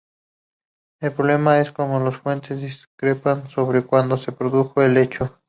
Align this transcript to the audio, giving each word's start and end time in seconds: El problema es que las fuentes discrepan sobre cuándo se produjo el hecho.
El 0.99 1.13
problema 1.13 1.59
es 1.59 1.71
que 1.71 1.83
las 1.83 2.17
fuentes 2.17 2.59
discrepan 2.59 3.51
sobre 3.51 3.85
cuándo 3.85 4.17
se 4.17 4.31
produjo 4.31 4.81
el 4.81 4.97
hecho. 4.97 5.37